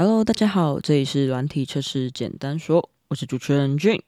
[0.00, 4.00] Hello，大家好，这里是软体测试简单说，我是主持人俊。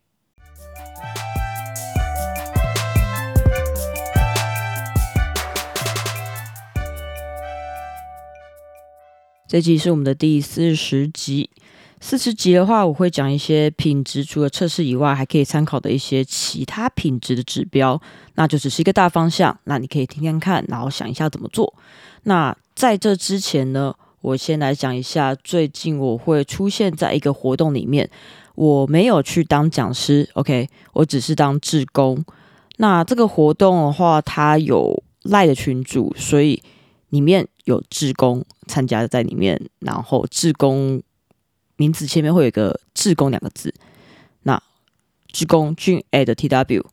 [9.48, 11.50] 这集是我们的第四十集。
[12.00, 18.00] 四十集的话，我会讲一些品质，除了测试以外，还可以参考的一些其他品质的指标。
[18.36, 21.74] 那就只是一个大方向，那你可以听听看，然后想一下怎么做。
[22.22, 28.08] 那在这之前呢，我先来讲一下，最近我会出现在一个活动里面，
[28.54, 32.24] 我没有去当讲师，OK，我只是当志工。
[32.76, 36.62] 那这个活动的话，它有赖的群主，所以
[37.10, 41.02] 里面有志工参加在里面，然后志工。
[41.76, 43.72] 名字前面会有一个“志工”两个字，
[44.42, 44.62] 那
[45.32, 46.84] 志工俊 at T W，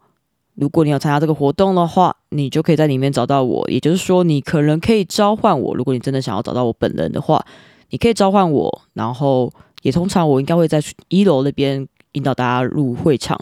[0.57, 3.63] 如果你要参加这个活动的话，你就可以在里面找到我。
[3.69, 5.75] 也就是说，你可能可以召唤我。
[5.75, 7.45] 如果你真的想要找到我本人的话，
[7.91, 8.81] 你可以召唤我。
[8.93, 9.53] 然后
[9.83, 13.39] 也通常我应该会在一楼那边引导大家入会场。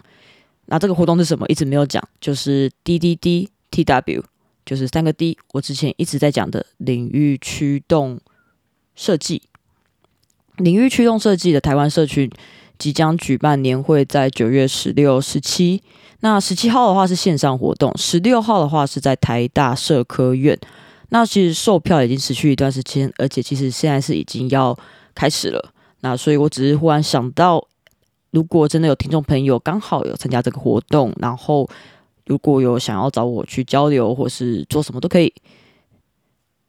[0.65, 1.47] 那这个活动是什么？
[1.47, 4.21] 一直没有讲，就是 D D D T W，
[4.65, 5.37] 就是三个 D。
[5.53, 8.19] 我之前一直在讲的领域驱动
[8.93, 9.41] 设计。
[10.57, 12.29] 领域驱动设计的台湾社区
[12.77, 15.81] 即将举办年会，在九月十六、十七。
[16.21, 20.57] 那十七号的话是线上活动，十六号的话是在台大社科院。
[21.09, 24.77] 那其实售票已经持续一段时间，而且其实现在是已经要
[25.13, 25.73] 开始了。
[26.01, 27.65] 那所以我只是忽然想到，
[28.31, 31.69] 如果真的有听众朋友刚好有参加这个活动，然后
[32.25, 35.33] 如果有想要找我去交流或是做什么都可以，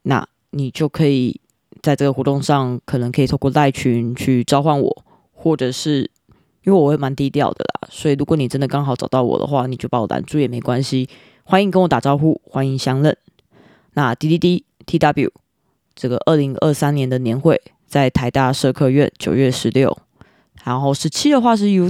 [0.03, 1.41] 那你就可以。
[1.83, 5.05] 在这个活动上，可能可以透过赖群去召唤我，
[5.47, 6.11] 或者是
[6.65, 11.09] 因为我会蛮低调的啦，所以如果你真的刚好找到我的话，你就把我拦住也没关系，
[11.45, 13.17] 欢迎跟我打招呼，欢迎相认。
[13.95, 15.31] 那 D D D T W
[15.95, 19.97] 这个二零二三年的年会在台大社科院九月十六，
[20.65, 21.89] 然后十七的话是 U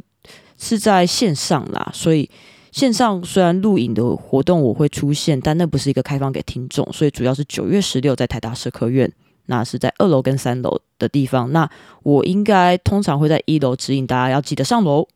[0.59, 2.29] 是在线上啦，所以
[2.73, 9.11] 线上虽然录影的活动我会出现，但那不是一个开放给听众，所以主要是九月十六在台大社科院。
[9.49, 11.53] 那是在二楼跟三楼的地方。
[11.53, 11.69] 那
[12.03, 15.07] 我应该通常会在一楼指引大家要记得上楼，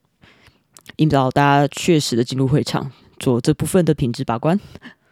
[0.97, 4.59] 引导大家确实的进入会场做这部分的品质把关。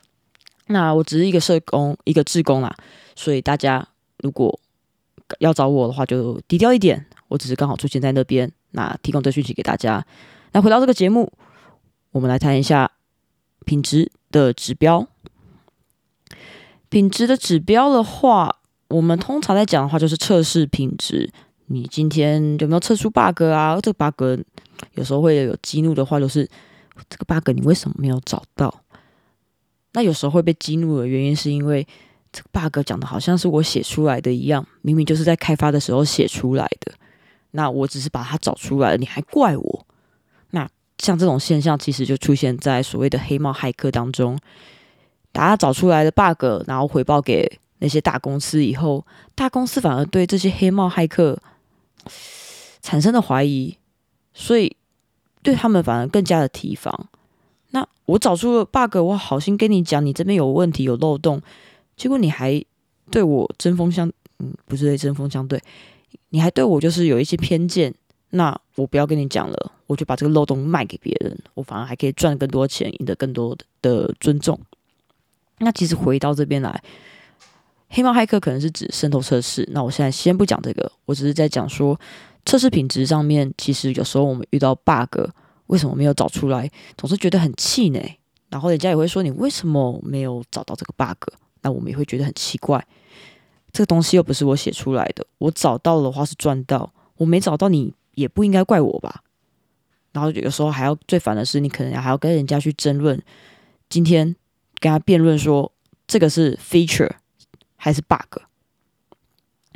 [0.69, 2.75] 那我只是一个社工，一个志工啦，
[3.17, 4.61] 所以大家如果
[5.39, 7.07] 要找我的话，就低调一点。
[7.29, 10.07] 我只是刚好出现在那边，那提供这讯息给大家。
[10.53, 11.33] 那回到这个节目，
[12.13, 12.91] 我们来谈一下
[13.65, 15.07] 品质的指标。
[16.89, 18.58] 品质的指标的话。
[18.89, 21.31] 我们通常在讲的话就是测试品质。
[21.67, 23.79] 你今天有没有测出 bug 啊？
[23.83, 24.43] 这个 bug
[24.95, 26.49] 有时候会有激怒的话，就是
[27.11, 28.83] 这个 bug 你为什么没有找到？
[29.93, 31.87] 那有时候会被激怒的原因是因为
[32.33, 36.93] 这个 bug 讲的好像是我写出来的一样，明明就是在开发的时候写出来的。
[37.51, 39.87] 那我只是把它找出来了，你还怪我？
[40.53, 40.67] 那
[40.97, 44.39] 像这种现象，其实就出现在所谓的黑帽骇客当中，
[45.33, 47.61] 大家找出来的 bug，然后回报给。
[47.79, 51.41] 那些大公司以后，大公司反而对这些黑帽骇客
[52.83, 53.77] 产生了怀疑，
[54.35, 54.77] 所以
[55.43, 57.09] 对他们反而更加的提防。
[57.71, 61.41] 那我找出了 bug，我好心跟你讲，你这边有问题有漏洞，
[61.97, 62.65] 结果你还
[63.11, 65.63] 对我针锋相嗯，不是针锋相对，
[66.31, 67.95] 你还对我就是有一些偏见。
[68.31, 74.59] 那我不要跟你讲了，我就把这个漏洞卖给别人，我反而还可以赚更多钱，赢得更多的尊重。
[75.59, 76.83] 那其实回到这边来。
[77.91, 81.99] 黑猫骇客可能是指渗透测试，那我现在先不讲这个，我只是在讲说
[82.45, 85.21] 测试品质上面，其实有时候我们遇到 bug，
[85.69, 88.19] 为什么没有找出来，总是觉得很气馁，
[88.51, 91.33] 然后人家也会说你为什么没有找到这个 bug，
[91.63, 92.87] 那我们也会觉得很奇怪，
[93.73, 99.23] 这个东西又不是我写出来的，我找到的话是赚到，我没找到你也不应该怪我吧，
[100.13, 103.19] 然后有时候还要最烦的是，你可能还要跟人家去争论，
[103.89, 104.37] 今天
[104.79, 105.73] 跟他辩论说
[106.07, 107.13] 这个是 feature。
[107.89, 108.43] 还是 bug？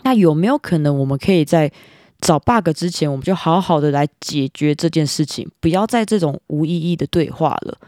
[0.04, 1.72] 那有没有可能，我们可以在
[2.20, 7.78] 找 bug 之前，我们就好好的来解决这件事情，不要在这种无意义的对话了？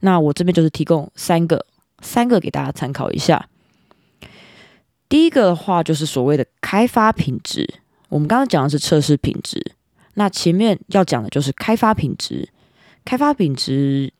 [0.00, 1.66] 那我这边就是提供三个，
[2.00, 3.48] 三个给大家参考一下。
[5.08, 7.68] 第一个的话，就是所谓的开发品质。
[8.08, 9.74] 我们刚刚讲的是测试品质，
[10.14, 12.48] 那前面要讲的就是开发品质。
[13.04, 14.12] 开发品质，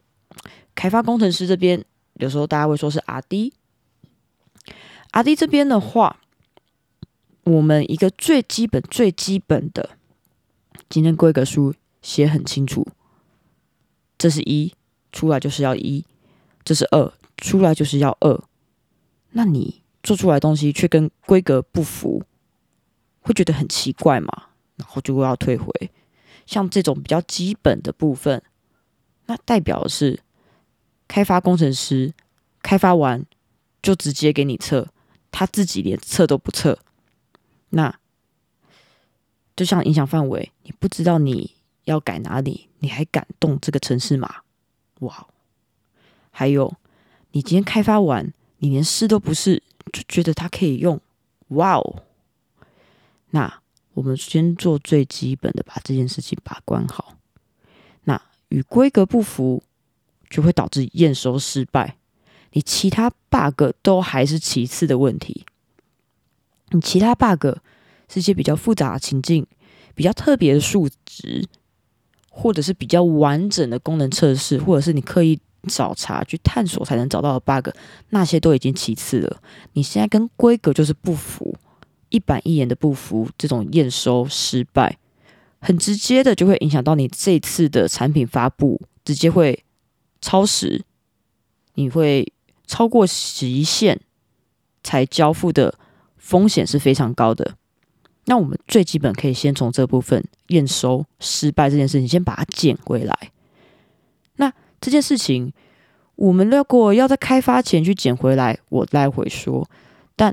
[0.75, 3.52] 开发工程师这边有时候大家会说是 R D。
[5.12, 6.20] 阿弟这边的话，
[7.44, 9.91] 我们一个最基本、最基本的
[10.88, 12.87] 今天规格书写很清楚，
[14.19, 14.75] 这是一
[15.12, 16.05] 出来就是要一，
[16.64, 18.43] 这是二出来就是要二。
[19.32, 22.23] 那你做出来东西却跟规格不符，
[23.20, 25.70] 会觉得很奇怪嘛，然后就要退回。
[26.47, 28.43] 像这种比较基本的部分，
[29.26, 30.20] 那代表的是
[31.06, 32.14] 开发工程师
[32.62, 33.25] 开发完
[33.82, 34.88] 就直接给你测，
[35.32, 36.79] 他自己连测都不测。
[37.70, 37.99] 那
[39.56, 44.43] 就像影响范围，你不知道你要改哪里，你还敢动这个城市码？
[45.00, 45.26] 哇！
[46.31, 46.76] 还有，
[47.32, 49.62] 你今天开发完，你连试都不试，
[49.93, 51.00] 就觉得它可以用？
[51.49, 52.02] 哇哦！
[53.31, 53.61] 那
[53.94, 57.17] 我们先做最基本的，把这件事情把关好。
[58.05, 59.62] 那与规格不符，
[60.31, 61.96] 就会导致验收失败。
[62.52, 65.44] 你其他 bug 都还是其次的问题。
[66.70, 67.46] 你其他 bug
[68.08, 69.46] 是一些比较复杂的情境、
[69.94, 71.46] 比较特别的数值，
[72.31, 75.38] 或者是比较完整的功能测试，或者是你刻意
[75.69, 77.69] 找茬去探索才能找到的 bug，
[78.10, 79.43] 那些都已经其次了。
[79.75, 81.54] 你现在跟规格就是不符，
[82.08, 84.99] 一板一眼的不符，这种验收失败，
[85.60, 89.62] 很直接的就会影响到你这次的产品发布，直接会
[90.20, 90.84] 超时，
[91.75, 92.32] 你会
[92.73, 94.01] 超过极限
[94.83, 95.75] 才交付的。
[96.17, 97.57] 风险是非常高的。
[98.27, 103.33] 那我们最基本可以先从这部分验收失败这件事情，先把它捡回来。
[104.37, 105.53] 那这件事情，
[106.15, 109.69] 我们如果要在开发前去捡回来，我待会说。
[110.15, 110.33] 但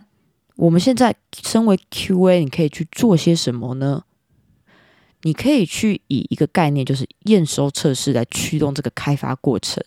[0.56, 4.04] 我们现在身为 QA，你可以去做些什么呢？
[5.24, 9.84] 你可以去以一个概念，就是验收测试来驱动这个开发过程。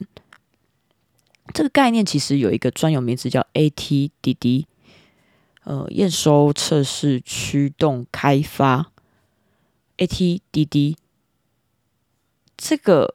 [1.53, 4.65] 这个概念其实有一个专有名词叫 ATDD。
[5.65, 8.91] 呃，验收、测试、驱动、开发
[9.97, 10.97] ，ATDD，
[12.57, 13.15] 这个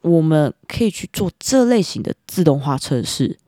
[0.00, 3.38] 我们可以去做这类型的自动化测试。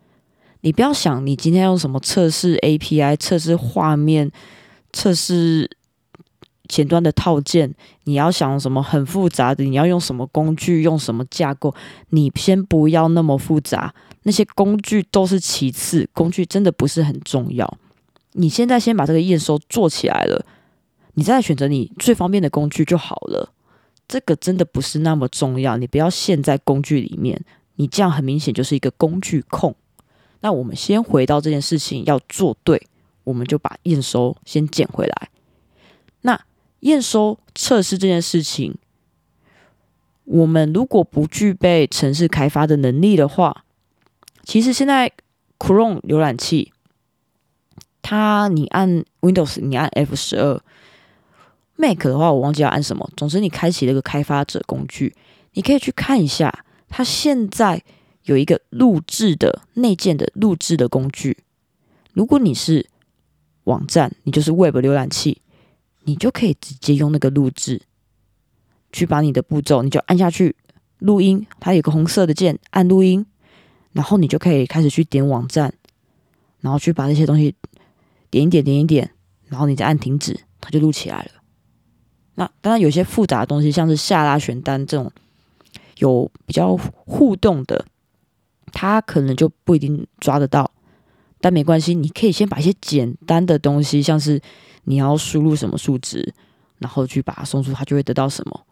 [0.61, 4.31] 你不要想你今天用什么测试 API、测试画面、
[4.93, 5.69] 测试
[6.69, 7.75] 前端的套件，
[8.05, 11.75] 你要想什么很复杂的，你要用什么工具、用什么架构，
[12.11, 17.79] 你先不要那么复杂，那些工具都是其次，工具真的不是很重要。
[18.33, 20.45] 你现在先把这个验收做起来了，
[21.15, 23.53] 你再选择你最方便的工具就好了。
[24.07, 27.41] 这个真的不是那么重要，你不要陷在工具里面，
[27.77, 29.75] 你这样很明显就是一个工具控。
[30.41, 32.87] 那我们先回到这件事情要做对，
[33.25, 35.29] 我们就把验收先捡回来。
[36.23, 36.41] 那
[36.81, 38.75] 验收测试这件事情，
[40.25, 43.65] 我们如果不具备城市开发的能力的话，
[44.45, 45.13] 其实现在
[45.59, 46.73] Chrome 浏览器。
[48.03, 50.61] 它，你按 Windows，你按 F 十二
[51.77, 53.09] ，Mac 的话我忘记要按什么。
[53.17, 55.15] 总之，你开启那个开发者工具，
[55.53, 57.85] 你可以去看一下，它现在
[58.25, 61.45] 有一个录制的内建的录制的工具。
[62.13, 62.89] 如果你是
[63.65, 65.43] 网站，你就是 Web 浏览器，
[66.05, 67.83] 你就可以直接用那个录制
[68.91, 70.57] 去把你的步骤，你就按下去
[70.99, 73.25] 录音，它有个红色的键，按录音，
[73.93, 75.73] 然后你就可以开始去点网站，
[76.61, 77.55] 然后去把那些东西。
[78.33, 79.11] 点一点，点一点，
[79.49, 81.43] 然后你再按停止，它就录起来了。
[82.37, 85.11] 那当然有些复杂的东西，像是下拉选单这种
[85.99, 87.85] 有比较互动的，
[88.73, 90.71] 它可能就不一定抓得到。
[91.41, 94.41] 但没关系，你可以先把一些简单的东西，像是
[94.85, 96.33] 你要输入什么数值，
[96.79, 98.65] 然后去把它送出，它就会得到什么。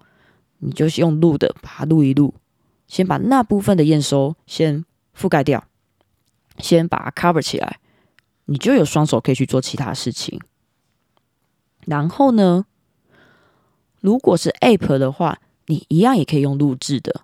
[0.59, 2.33] 你就用录的把它录一录，
[2.87, 4.85] 先把那部分的验收先
[5.19, 5.65] 覆盖掉，
[6.59, 7.81] 先把它 cover 起来。
[8.45, 10.41] 你就有双手可以去做其他事情。
[11.85, 12.65] 然后呢，
[14.01, 17.23] 如果是 App 的话，你一样也可以用录制的，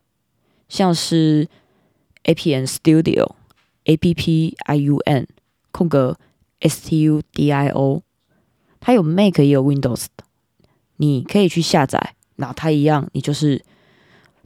[0.69, 1.49] 像是
[2.25, 3.37] A P N Studio
[3.85, 5.27] A P P I U N
[5.71, 6.19] 空格
[6.61, 8.03] S T U D I O，
[8.81, 10.25] 它有 Mac 也有 Windows 的，
[10.97, 12.15] 你可以去下载。
[12.37, 13.65] 然后它一样，你就是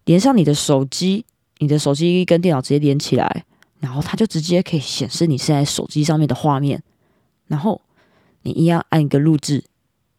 [0.04, 1.24] 连上你的手机，
[1.58, 3.44] 你的手机跟电脑直接连起来。
[3.80, 6.82] 然后它就直接可以显示你现在手机上面的画面，
[7.46, 7.80] 然后
[8.42, 9.62] 你一样按一个录制，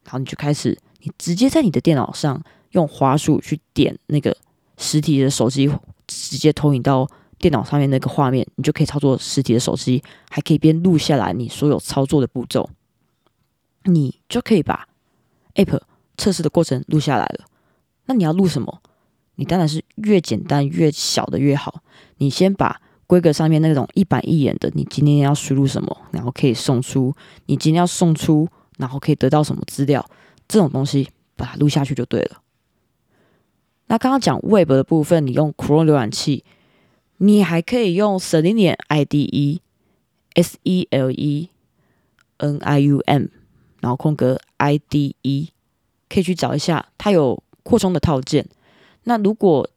[0.05, 2.41] 然后你就开始，你直接在你的电脑上
[2.72, 4.34] 用滑鼠去点那个
[4.77, 5.69] 实体的手机，
[6.08, 7.05] 直接投影到
[7.38, 12.69] 电脑上面那个画面，你就可以操作实体的手机，还可以边录下来你所有操作的步骤，
[13.84, 14.88] 你就可以把
[15.55, 15.81] App
[16.15, 17.46] 测试的过程录下来了。
[18.05, 18.81] 那你要录什么？
[19.39, 21.81] 你当然是越简单越小的越好。
[22.17, 27.15] 你先把规格上面那种一板一眼的，你今天要输入什么，然后可以送出，
[27.46, 30.05] 你今天要送出，然后可以得到什么资料，
[30.46, 32.41] 这种东西把它录下去就对了。
[33.88, 36.43] 那刚刚讲 Web 的部分，你用 Chrome 浏览器，
[37.19, 41.50] 你还可以用 Selenium IDE，S E L E
[42.39, 43.27] N I U M
[43.79, 45.48] 然后空格 IDE，
[46.10, 48.46] 可以去找一下，它有扩充的套件。
[49.10, 49.68] 那如果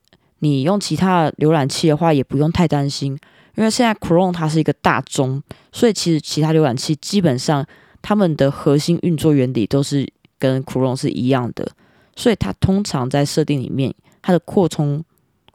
[0.40, 3.18] 你用其他浏览器的话，也不用太担心，
[3.56, 7.66] 因为现在 Chrome 它是一个大宗，所以其实其他浏览器基本上
[8.02, 10.06] 它们的核心运作原理都是
[10.38, 11.66] 跟 Chrome 是一样的，
[12.14, 15.02] 所以它通常在设定里面，它的扩充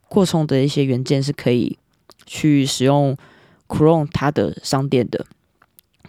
[0.08, 1.78] 扩充的一些元件是可以
[2.26, 3.16] 去使用
[3.68, 5.24] Chrome 它的商店的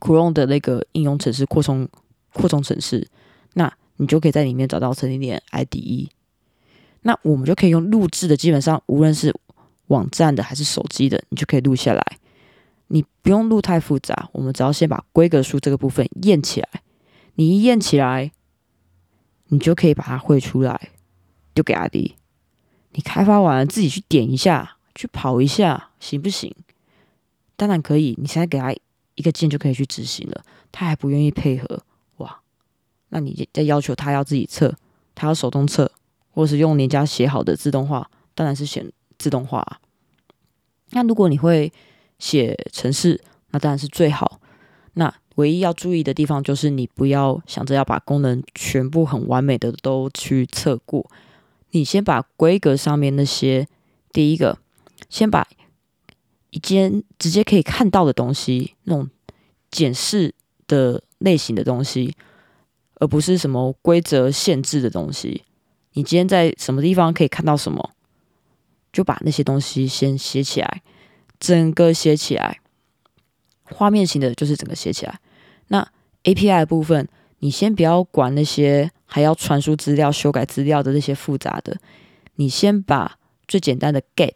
[0.00, 1.86] Chrome 的那个应用程式扩充
[2.32, 3.06] 扩充程式，
[3.52, 6.08] 那你就可以在里面找到成立点 IDE。
[7.02, 9.34] 那我们就可以用录制的，基本上无论是
[9.86, 12.04] 网站的还是手机的，你就可以录下来。
[12.88, 16.68] 你不用录太复杂，我们只要先把规格书这个部分验起来。
[17.34, 18.32] 你一验起来，
[19.48, 20.90] 你就可以把它绘出来，
[21.54, 22.16] 丢给阿迪。
[22.92, 26.54] 你开发完了自己去点一下，去跑一下，行不行？
[27.56, 28.14] 当然可以。
[28.18, 28.74] 你现在给他
[29.14, 31.82] 一个键就可以去执行了，他还不愿意配合，
[32.16, 32.40] 哇！
[33.10, 34.74] 那你再要求他要自己测，
[35.14, 35.92] 他要手动测。
[36.38, 39.80] 或是用人家写好的自动化，当然是选自动化啊。
[40.90, 41.72] 那如果你会
[42.20, 44.40] 写程式，那当然是最好。
[44.94, 51.10] 那唯一要注意的地方就是，你不要想着要把功能全部很完美的都去测过。
[51.72, 53.66] 你先把规格上面那些，
[54.12, 54.58] 第一个，
[55.10, 55.44] 先把
[56.50, 59.10] 一件直接可以看到的东西，那种
[59.72, 60.32] 检视
[60.68, 62.14] 的类型的东西，
[63.00, 65.42] 而不是什么规则限制的东西。
[65.92, 67.90] 你今天在什么地方可以看到什么？
[68.92, 70.82] 就把那些东西先写起来，
[71.38, 72.58] 整个写起来。
[73.64, 75.20] 画面型的就是整个写起来。
[75.68, 75.86] 那
[76.24, 77.06] API 部分，
[77.40, 81.78] 你先不要管那些还要传输资料、修改资料的那些复杂的，
[82.36, 84.32] 你先把最简单的 get，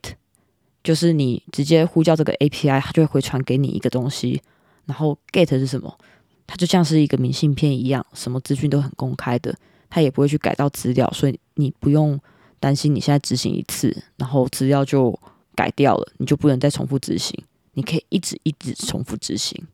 [0.85, 4.42] 就是你直接呼叫这个 API，它就会回传给你一个东西。
[4.85, 5.99] 然后 get 是什么？
[6.47, 9.56] 它就像是一个明信片一样，什么资讯都很公开的。
[9.95, 12.19] 他也不会去改到资料，所以你不用
[12.59, 15.15] 担心你现在执行一次，然后资料就
[15.55, 17.39] 改掉了，你就不能再重复执行。
[17.75, 19.67] 你可以一直一直重复执行。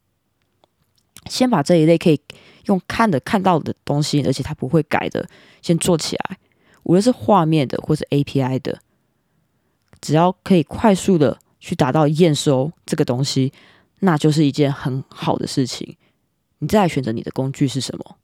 [1.27, 2.21] 先把这一类可以
[2.65, 5.25] 用看的看到的东西，而且它不会改的，
[5.63, 6.39] 先做起来。
[6.83, 8.81] 无论是画面的或是 API 的，
[10.01, 13.53] 只要可以快速的去达到验收这个东西，
[14.01, 15.97] 那就是一件很好的事情。
[16.59, 18.17] 你再来选择你的工具是什么。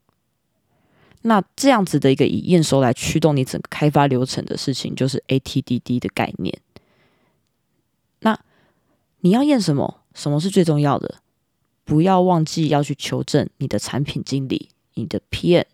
[1.26, 6.60] 那这样子的一个以验收来驱动你整个开发流程的事情，就是 ATDD 的概念。
[8.20, 8.38] 那
[9.20, 10.02] 你要验什么？
[10.12, 11.16] 什么是最重要的？
[11.82, 15.64] 不要忘记要去求证你的产品经理、你的 PM，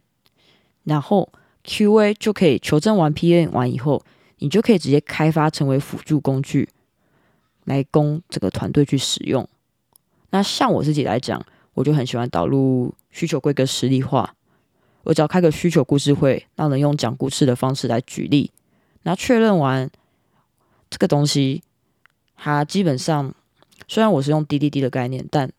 [0.85, 1.29] 然后
[1.65, 4.05] QA 就可以求证完 PM 完以后，
[4.39, 6.69] 你就可以直接开发成为辅助工具，
[7.65, 9.49] 来供这个团队去使用。
[10.31, 14.37] 那像我自己来讲，我就很喜欢导入需求规格实例化。
[15.03, 18.51] 我只要开个需求故事会，让人用讲故事的方式来举例，
[19.03, 19.91] 然后确认完
[20.91, 21.63] 这个东西，
[22.37, 23.35] 它基本上
[23.89, 25.51] 虽然我是用 DDD 的概念，但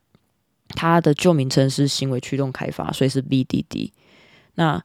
[0.69, 3.91] 它的旧名称是行为驱动开发，所以是 BDD。
[4.55, 4.83] 那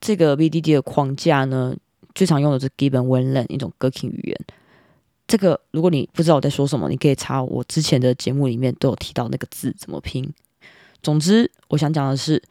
[0.00, 1.76] 这个 BDD 的框架呢，
[2.12, 4.36] 最常用的是 Given When 一种 Gherkin 语言。
[5.28, 10.28] 这个如果你不知道我在说什么，你可以查我之前的节目里面都有提到那个字怎么拼。
[11.02, 12.42] 总之，我想讲的是。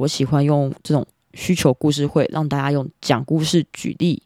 [0.00, 4.22] 我喜欢用这种需求故事会，让大家用讲故事举例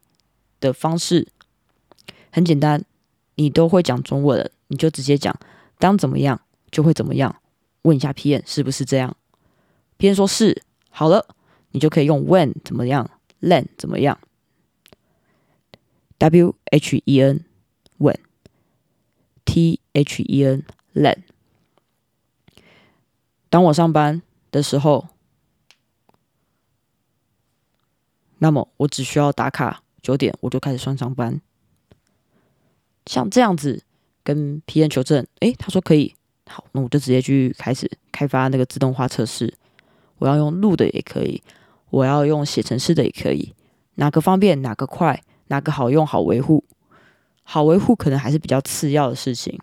[0.61, 1.27] 的方式，
[2.31, 2.85] 很简单，
[3.35, 5.37] 你都会讲中文，你就直接讲
[5.81, 6.41] 当怎么样
[6.71, 7.43] 就会怎么样，
[7.83, 9.17] 问一下 P N 是不是这样
[9.97, 11.27] ？P N 说是，好了，
[11.73, 14.21] 你就可以用 When 怎么样，Then 怎么样
[16.19, 17.45] ？W H E N
[17.99, 20.63] When，T H E N
[20.95, 21.17] Then。
[23.51, 25.09] 当我上班的时候。
[28.39, 31.41] 那么我只需要打卡九点，我就开始算上班。
[33.07, 33.83] 像这样子
[34.23, 36.15] 跟 P N 求证，诶，他说可以，
[36.47, 39.55] 好，那我就直接去开始开发那个自动化测试。
[40.19, 41.43] 我要用录的也可以，
[41.91, 43.55] 我要用写程式的也可以，
[43.97, 46.65] 哪个方便哪个快，哪个好用好维护，
[47.43, 49.59] 好维护可能还是比较次要的事情。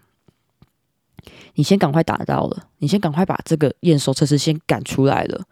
[1.56, 5.46] 你先赶快打到了，你先赶快把这个验收测试先赶出来了。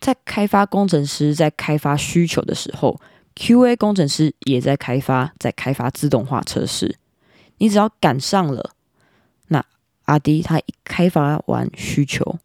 [0.00, 3.00] 在开发工程师在开发需求的时候
[3.34, 6.96] ，QA 工程师也在开发，在开发自动化测试。
[7.58, 8.72] 你只要赶上了，
[9.48, 9.64] 那
[10.04, 12.38] 阿迪他一开发完需求，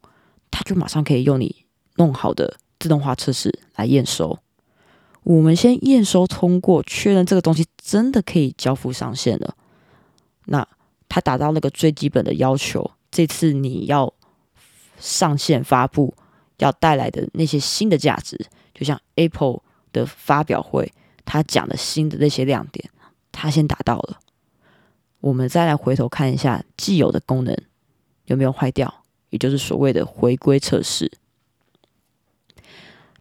[0.50, 1.64] 他就马上可以用你
[1.96, 4.38] 弄好的自动化测试来验收。
[5.22, 9.54] 我们先验收通过，确认这个东西真的可以交付上线了。
[10.46, 10.66] 那
[11.08, 14.12] 他达到那个最基本的要求，这次你要
[14.98, 16.14] 上线发布。
[16.62, 18.38] 要带来的那些新的价值，
[18.72, 19.60] 就像 Apple
[19.92, 20.90] 的发表会，
[21.24, 22.88] 他讲的新的那些亮点，
[23.32, 24.20] 他先达到了。
[25.20, 27.56] 我们再来回头看一下既有的功能
[28.26, 31.10] 有没有坏掉，也就是所谓的回归测试。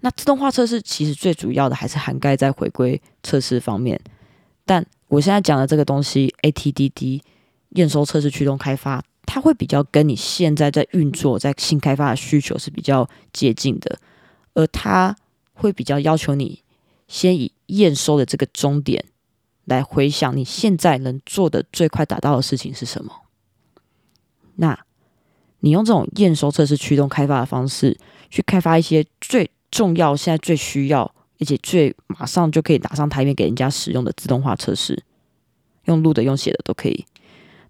[0.01, 3.99] 那自动化测试其实最主要的还是涵盖在回归测试方面，
[4.65, 7.21] 但我现在讲的这个东西，ATDD
[7.69, 13.97] 验收测试驱动开发，它会比较跟你现在在运作在新开发的需求是比较接近的，
[14.55, 15.15] 而它
[15.53, 16.61] 会比较要求你
[17.07, 19.05] 先以验收的这个终点
[19.63, 23.21] 来回想你现在能做的最快达到的事情是什么。
[24.55, 24.77] 那
[25.61, 27.97] 你用这种验收测试驱动开发的方式
[28.29, 31.09] 去开发一些最重要、现在最需要，
[31.39, 35.01] 而且最马上就可以拿上台面给人家使用的自动化测试，
[35.85, 37.05] 用录的、用写的都可以，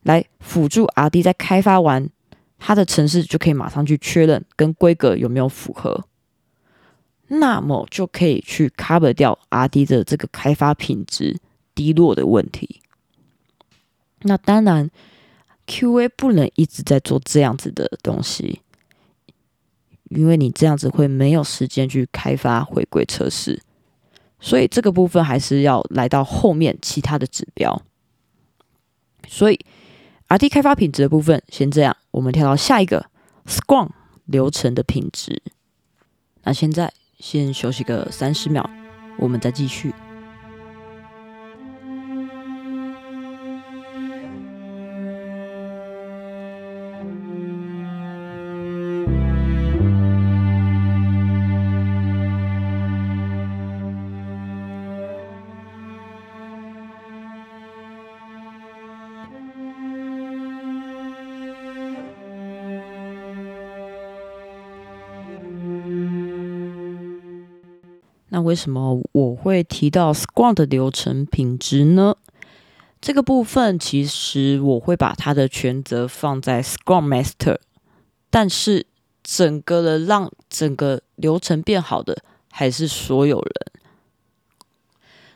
[0.04, 2.10] 来辅助 R D 在开发完
[2.58, 6.06] 它的城市，就可以马上去确认跟规格有没有符合，
[7.28, 11.40] 那么就可以去 cover 掉 R D 的这个开发品质
[11.74, 12.82] 低落的问题。
[14.22, 14.90] 那当然
[15.66, 18.62] ，Q A 不能一直在做这样子的东西。
[20.10, 23.62] 因为你这样子会没有时间去开发回归测试，
[24.42, 27.82] 所以这个部分还是要来到后面其他的指标。
[29.26, 29.58] 所以
[30.32, 33.08] R D 开发品质的部分先这样，我们跳到下一个
[33.46, 33.90] Scrum
[34.24, 35.44] 流程的品质。
[36.44, 38.70] 那现在先休息个三十秒，
[39.18, 39.94] 我们再继续。
[68.52, 72.18] 为什么我会提到 Scrum 的流程品质呢？
[73.00, 77.60] 这个部分其实我会把它的权责放在 Scrum Master，
[78.30, 78.86] 但是
[79.24, 83.82] 整个的让整个流程变好的还是所有人。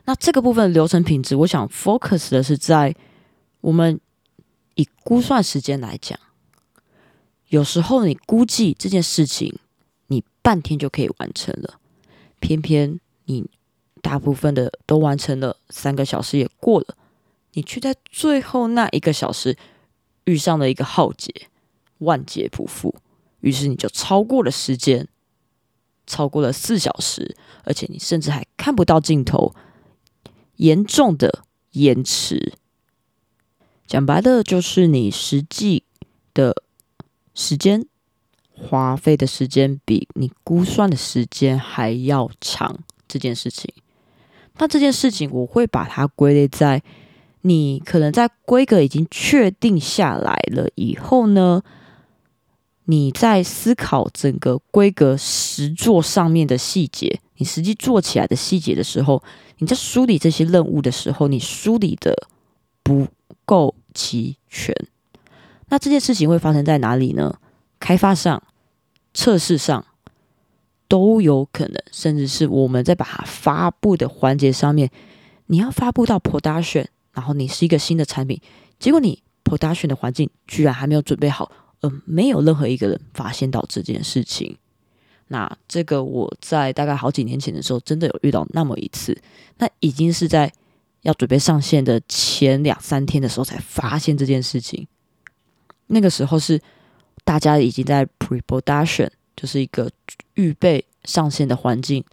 [0.03, 2.93] 那这个部分流程品质，我想 focus 的是在
[3.61, 3.97] 我们
[4.73, 6.19] 以估算时间来讲，
[7.47, 9.57] 有时候你估计这件事情，
[10.07, 11.79] 你半天就可以完成了。
[12.41, 13.49] 偏偏你
[14.01, 16.95] 大部分的都完成了，三个小时也过了，
[17.53, 19.57] 你却在最后那一个小时
[20.25, 21.31] 遇上了一个浩劫，
[21.99, 22.95] 万劫不复，
[23.41, 25.07] 于是你就超过了时间，
[26.07, 29.53] 超过了四小时，而且你甚至还看不到尽头，
[30.57, 32.53] 严重的延迟。
[33.87, 35.83] 讲白了，就是你实际
[36.33, 36.63] 的
[37.33, 37.85] 时间。
[38.57, 42.79] 花费的时间比你估算的时间还要长，
[43.15, 43.73] 这件事情。
[44.57, 46.83] 那这件事情我会把它归类在
[47.43, 51.63] 你可能在规格已经确定下来了以后呢，
[52.83, 59.23] 你在思考整个规格实做上面的细节，你实际做起来的细节的时候，
[59.59, 62.27] 你在梳理这些任务的时候，你梳理的
[62.83, 63.07] 不
[63.45, 64.75] 够齐全。
[65.69, 67.39] 那这件事情会发生在哪里呢？
[67.79, 68.43] 开发上、
[69.13, 69.85] 测试上
[70.87, 74.89] 都有可能，甚至是我们在把它发布的环节上面，
[75.47, 78.39] 你要发布到 production，然后你是一个新的产品，
[78.79, 84.57] 结果你 production 的环境居然还没有准备好，呃，没有任何一个人发现到这件事情。
[85.27, 89.17] 那这个我在大概好几年前的时候，真的有遇到那么一次，
[89.57, 90.51] 那已经是在
[91.01, 94.87] 要准备上线的前两三天的时候才发现这件事情，
[95.87, 96.61] 那个时候是。
[97.23, 99.89] 大家已经在 pre-production，就是一个
[100.35, 102.03] 预备上线的环境，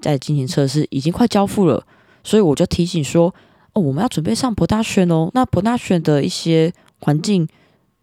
[0.00, 1.86] 在进行测试，已经快交付了。
[2.22, 3.34] 所以我就提醒说
[3.74, 5.30] ：“哦，我们要准备上 production 哦。
[5.34, 7.48] 那 production 的一些环境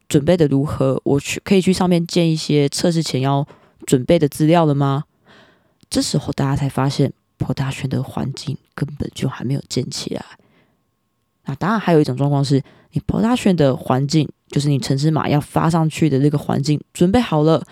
[0.08, 1.00] 准备的如何？
[1.04, 3.48] 我去可以去上面建一些测试前要
[3.86, 5.06] 准备的资料了吗？”
[5.90, 10.24] 这时候大家才发现，production 的环境根本就还没有建起来。
[11.46, 14.30] 那当然，还有一种状况是你 production 的环境。
[14.50, 17.64] 就是你城市码要发上去的那个环境准备好了，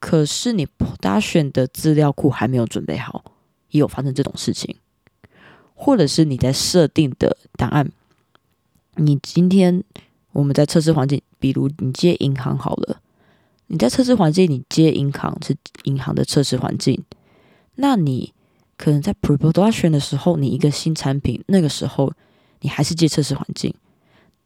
[0.00, 3.22] 可是你 production 的资料库还没有准备好，
[3.68, 4.74] 也有发生这种事情，
[5.74, 7.92] 或者是你在设定的档案，
[8.96, 9.84] 你今天
[10.32, 13.00] 我们在测试环境，比如你接银行好了，
[13.66, 17.04] 你在测试环境你接银行是银行的测试环境，
[17.74, 18.32] 那你
[18.78, 22.10] 可能在 pre-production 的时候，你一个新产品那个时候
[22.60, 23.74] 你还是接测试环境，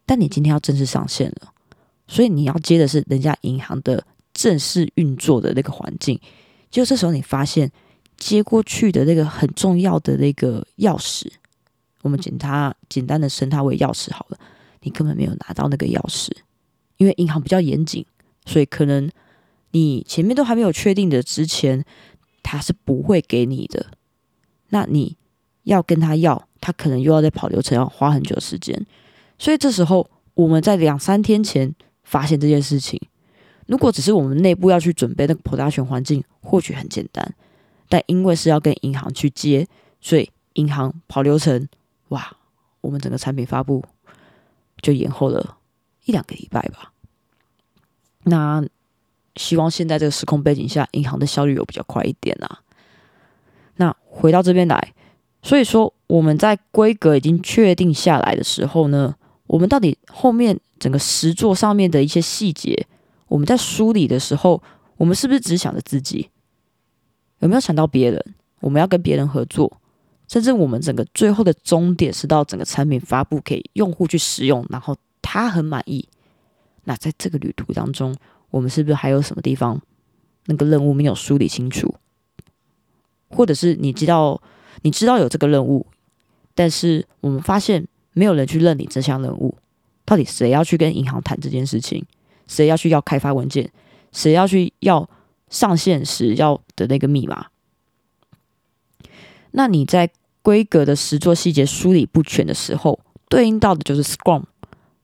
[0.04, 1.52] 但你今天要正式上线了。
[2.06, 4.04] 所以你要接的是人家银行的
[4.34, 6.20] 正式运作的那个环境。
[6.70, 7.70] 就这时候，你发现
[8.18, 11.30] 接过去的那个很重要的那个钥匙，
[12.02, 14.38] 我们简它简单的称它为钥匙好了。
[14.82, 16.30] 你根本没有拿到那个钥匙，
[16.98, 18.04] 因为银行比较严谨，
[18.44, 19.08] 所以可能
[19.70, 21.84] 你前面都还没有确定的之前，
[22.42, 23.86] 他是不会给你的。
[24.68, 25.16] 那你
[25.62, 28.84] 要跟他要，他可能又要再跑流程，要花很久时间。
[29.38, 33.00] 所以这时候我们在两三天前发现这件事情。
[33.66, 37.34] 如果只是我们内部要去准备那个跑大全环境，或许很简单，
[37.88, 39.66] 但因为是要跟银行去接，
[40.00, 41.66] 所以银行跑流程，
[42.08, 42.36] 哇，
[42.82, 43.82] 我们整个产品发布
[44.82, 45.56] 就延后了
[46.04, 46.92] 一两个礼拜吧。
[48.24, 48.62] 那
[49.36, 52.60] 希望现在这个时空背景下，银行的效率有比较快一点啊。
[53.76, 54.92] 那回到这边来，
[55.42, 59.14] 所以说我们在规格已经确定下来的时候呢，
[59.46, 62.86] 我们到底后面整个实作上面的一些细节。
[63.34, 64.62] 我们在梳理的时候，
[64.96, 66.30] 我们是不是只想着自己？
[67.40, 68.24] 有没有想到别人？
[68.60, 69.80] 我们要跟别人合作，
[70.28, 76.08] 甚至我们整个最后的终点是到整个产品发布，给用户去使用，然后他很满意。
[76.84, 78.14] 那在这个旅途当中，
[78.50, 79.82] 我们是不是还有什么地方
[80.46, 81.92] 那个任务没有梳理清楚？
[83.30, 84.40] 或者是你知道
[84.82, 85.84] 你知道有这个任务，
[86.54, 89.58] 但是我们发现没有人去认领这项任务，
[90.04, 92.06] 到底谁要去跟银行谈这件事情？
[92.46, 93.70] 谁要去要开发文件？
[94.12, 95.08] 谁要去要
[95.48, 97.46] 上线时要的那个密码？
[99.52, 100.10] 那你在
[100.42, 104.44] 规格的实作细节梳理不全的时候，对应到的就是 Scrum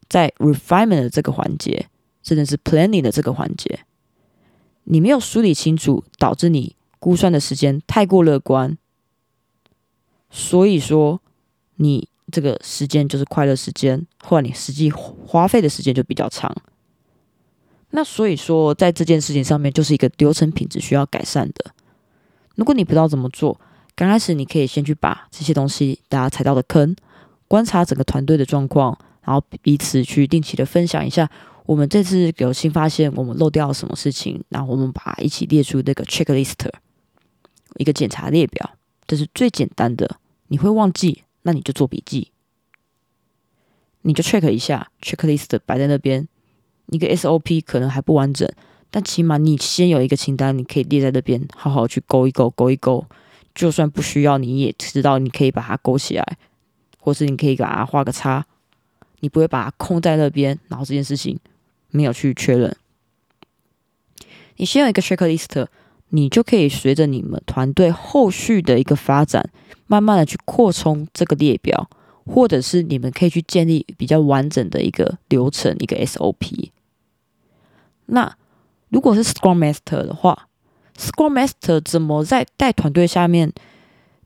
[0.09, 1.89] 在 refinement 的这个环节，
[2.23, 3.81] 甚至是 planning 的这个环节，
[4.85, 8.77] 你没有梳理清楚，导致你估算的时间太过乐观，
[10.31, 11.21] 所以说
[11.77, 16.55] 你这个时间就是快乐时间，或者你实际花费的时间就比较长。
[17.91, 21.73] 那所以说，在这件事情上面，就是一个流程品质需要改善的。
[22.55, 23.61] 如果你不知道怎么做，
[23.97, 26.95] 刚开始你可以先去把这些东西大家踩到的坑，
[27.49, 31.29] 观察整个团队的状况，然后彼此去定期的分享一下，
[31.67, 36.55] 我们这次有新发现，我们漏掉了什么事情，然后我们把它一起列出那个 checklist，
[37.77, 38.77] 一个检查列表，
[39.07, 40.19] 这是最简单的。
[40.47, 42.31] 你会忘记，那你就做笔记，
[44.03, 46.29] 你就 check 一下 checklist 摆在那边。
[46.91, 48.49] 一个 SOP 可能还不完整，
[48.91, 53.05] 但起码你先有一个清单，你可以列在那边，好好去勾一勾，勾一勾。
[53.53, 56.39] 就算不需要，你也知道你可以把它勾起来，
[56.99, 58.47] 或是你可以把它画个叉，
[59.19, 61.39] 你不会把它空在那边，然后这件事情
[61.91, 62.75] 没有去确认。
[64.57, 65.67] 你先有一个 checklist，
[66.11, 69.51] 你就可以随着你们团队后续的一个发展，
[69.87, 71.91] 慢慢的去扩充这个列表，
[72.25, 76.71] 或者是你们可以去建立比较完整的一个流程，一个 SOP。
[78.11, 78.37] 那
[78.89, 80.49] 如果是 Scrum Master 的话
[80.97, 83.53] ，Scrum Master 怎么在带团队下面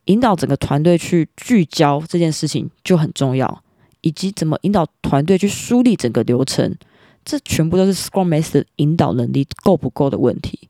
[0.07, 3.63] 引导整个团队去聚焦这件事情就很重要，
[4.01, 6.75] 以及怎么引导团队去梳理整个流程，
[7.25, 10.69] 这全部都是 Scrum Master 引导能力够不够的问题。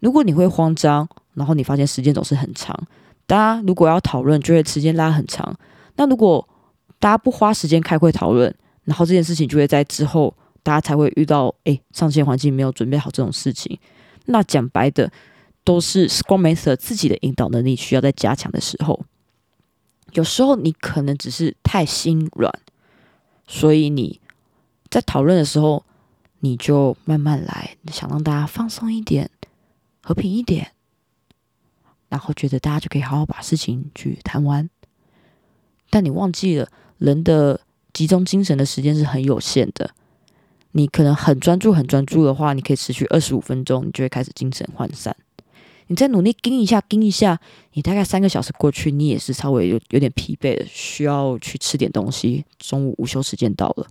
[0.00, 2.78] 如果你会慌张，然后你发现时间总是很长，
[3.26, 5.56] 大家如果要讨论就会时间拉很长。
[5.96, 6.46] 那如果
[6.98, 10.34] 大家不花时间开会讨论，然后这件事情就会在之后。
[10.62, 13.78] 大家才会遇到诶，上线环境没有准备好这种事情。
[14.26, 15.10] 那讲白的，
[15.64, 19.04] 都是 Scrum Master 自己的引导能力需要在加强的时候。
[20.12, 22.52] 有时候你可能只是太心软，
[23.46, 24.20] 所以你
[24.90, 25.84] 在讨论的时候，
[26.40, 29.30] 你就慢慢来，想让大家放松一点、
[30.02, 30.72] 和平一点，
[32.08, 34.68] 然后觉得大家就可以好好把事情去谈完。
[35.90, 36.68] 但你忘记了，
[36.98, 37.60] 人的
[37.92, 39.94] 集中精神的时间是很有限的。
[40.72, 45.16] 你可能很专注、很专注的话，你可以持续二十五分钟，你就会开始精神涣散。
[45.88, 47.40] 你再努力盯一下、盯一下，
[47.72, 52.44] 你大概三个小时过去，你也是稍微有有点疲惫的，需要去吃点东西。
[52.58, 53.88] 中午午休时间到了，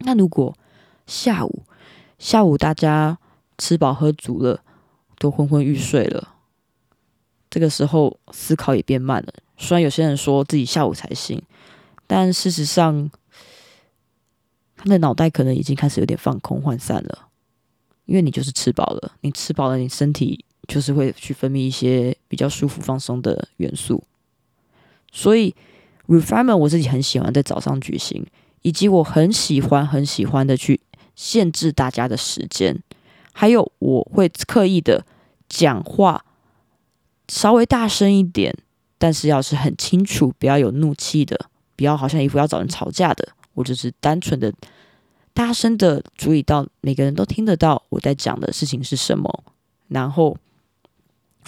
[0.00, 0.54] 那如果
[1.06, 1.62] 下午
[2.18, 3.18] 下午大家
[3.56, 4.60] 吃饱喝足了，
[5.18, 6.34] 都昏昏欲睡了，
[7.48, 9.32] 这个时候思考也变慢了。
[9.56, 11.40] 虽然有些人说自己下午才醒，
[12.06, 13.10] 但事实上。
[14.88, 17.28] 那脑袋可能已经开始有点放空、涣散了，
[18.04, 24.04] 因为你就是吃饱了，你吃饱了，你身体就是会去分泌一些比较舒服、放松的元素。
[25.10, 25.54] 所以
[26.06, 28.24] ，refinement 我自己很喜欢在早上举行，
[28.62, 30.80] 以及我很喜欢、很喜欢的去
[31.16, 32.80] 限制大家的时间，
[33.32, 35.04] 还有我会刻意的
[35.48, 36.24] 讲话
[37.28, 38.56] 稍微大声一点，
[38.98, 43.28] 但是要是很清楚，不要有怒气的，不要好像一副要找人吵架的。
[43.54, 44.52] 我只是单纯的
[45.36, 49.44] 大声的注意到每个人都听得到我在讲的事情是什么，
[49.88, 50.34] 然后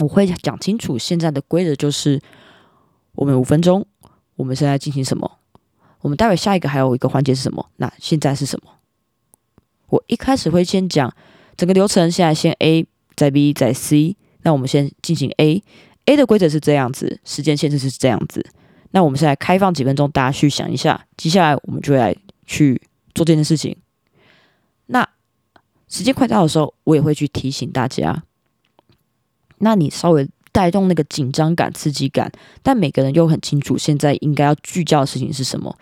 [0.00, 2.20] 我会讲清楚现在的规则就是
[3.14, 3.86] 我们五分钟，
[4.36, 5.38] 我们现在进行什么，
[6.02, 8.72] 我们待会下一个还有一个环节是什么，那现在是什么？
[9.86, 11.10] 我一开始会先讲
[11.56, 18.44] 整个流程，现在先 A，再 B，再 C，那我们先进行 A，A 的规则是这样子，时间限制是这样子。
[18.90, 21.06] 那我们现在开放几分钟，大家去想一下。
[21.16, 22.82] 接下来我们就来去
[23.18, 23.76] 做这件事情。
[24.86, 25.06] 那
[25.88, 28.22] 时间快到的时候，我也会去提醒大家。
[29.58, 32.30] 那你稍微带动那个紧张感、刺激感，
[32.62, 35.76] 但每个人又很清楚现在应该要聚焦的事情是什么。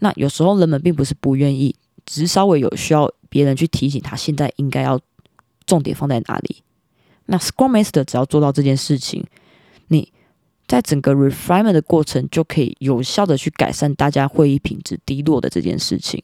[0.00, 1.74] 那有时候人们并不是不愿意，
[2.04, 5.00] 只是稍微有需要别人去提醒他，现在应该要
[5.64, 6.62] 重点放在哪里。
[7.26, 9.24] 那 Scrum Master 只要做到这件事情，
[9.88, 10.12] 你。
[10.68, 16.22] 在整个 refinement 的过程，就可以有效的去改善大家会议品质低落的这件事情。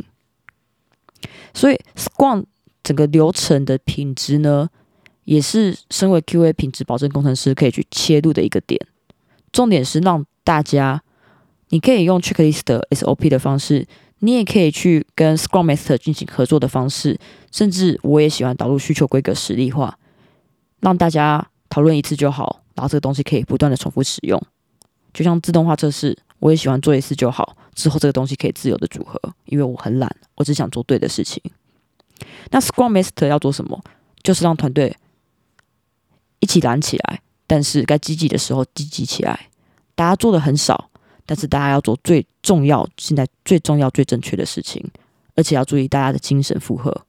[1.55, 2.45] 所以，Scrum
[2.83, 4.69] 整个流程的品质呢，
[5.25, 8.81] 也是身为 QA 品质保证工程师可以去切入的一个点。
[9.53, 11.03] 重点是让大家，
[11.71, 13.87] 你可以用 checklist SOP 的方式，
[14.21, 17.19] 你也可以去跟 Scrum Master 进行合作的方式，
[17.51, 19.99] 甚至我也喜欢导入需求规格实例化，
[20.81, 22.63] 让大家讨论一次就好。
[22.75, 24.41] 然后这个东西可以不断的重复使用，
[25.13, 27.57] 就像自动化测试，我也喜欢做一次就好。
[27.74, 31.42] 之后这个东西可以自由的组合，因为我很懒，我只想做对的事情。
[32.51, 33.83] 那 Scrum Master 要做什么？
[34.22, 34.96] 就是让团队
[36.40, 39.48] 一起懒起来，但是该积极的时候积极起来。
[39.94, 40.90] 大家做的很少，
[41.24, 44.85] 但是大家要做最重要、现在最重要、最正确的事情，
[45.35, 47.05] 而且要注意大家的精神负荷。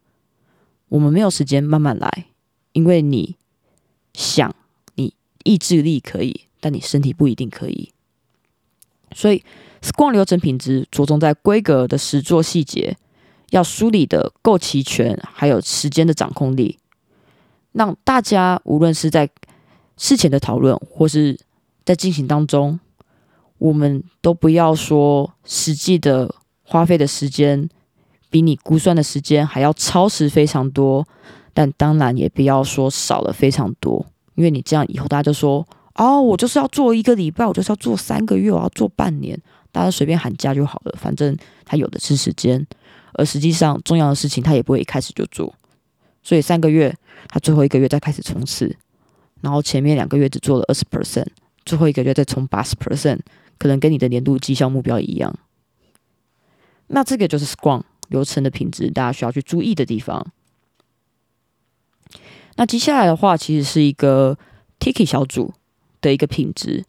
[0.89, 2.25] 我们没有时间慢慢来，
[2.73, 3.35] 因为你
[4.13, 4.55] 想
[4.95, 5.13] 你。
[5.45, 7.93] 意志力可以，但你身体不一定可以。
[9.13, 9.43] 所以
[9.81, 12.95] ，Scrum 流程品质着重在规格的实作细节，
[13.51, 16.77] 要梳理的够齐全，还有时间的掌控力，
[17.71, 19.29] 让大家无论是在
[19.97, 21.39] 事前的讨论，或是
[21.85, 22.79] 在进行当中，
[23.57, 27.67] 我们都不要说实际的花费的时间
[28.29, 31.05] 比你估算的时间还要超时非常多，
[31.53, 34.05] 但当然也不要说少了非常多。
[34.35, 39.39] 因为你这样以后，大家就说哦，我就是要做一个礼拜，我就是要做三个月，我要做半年，
[39.71, 42.65] 大家随便喊价就好了，反正他有的是时间。
[43.13, 45.53] 而实际上，重要的事情他也不会一开始就做，
[46.23, 46.95] 所以三个月，
[47.27, 48.77] 他最后一个月再开始冲刺，
[49.41, 51.25] 然后前面两个月只做了二十 percent，
[51.65, 53.19] 最后一个月再冲八十 percent，
[53.57, 55.35] 可能跟你的年度绩效目标一样。
[56.87, 60.25] 那这个就是 Scrum 流程的品质，大家需要去注意的地方。
[62.55, 64.37] 那接下来的话，其实是一个
[64.79, 65.53] Tiki 小组
[66.01, 66.83] 的一个品质。